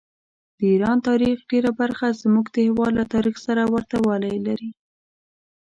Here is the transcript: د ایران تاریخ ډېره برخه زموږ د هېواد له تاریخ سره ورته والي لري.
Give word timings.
د 0.57 0.59
ایران 0.73 0.97
تاریخ 1.09 1.37
ډېره 1.51 1.71
برخه 1.81 2.07
زموږ 2.21 2.45
د 2.51 2.57
هېواد 2.67 2.91
له 2.99 3.05
تاریخ 3.13 3.35
سره 3.45 3.61
ورته 3.73 3.95
والي 4.07 4.35
لري. 4.47 4.71